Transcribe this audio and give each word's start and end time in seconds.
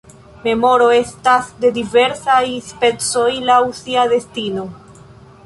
Memoro 0.43 0.85
estas 0.99 1.51
de 1.65 1.71
diversaj 1.75 2.41
specoj 2.71 3.29
laŭ 3.51 3.61
sia 3.83 4.09
destino. 4.17 4.67